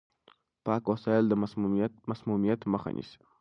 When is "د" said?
1.29-1.33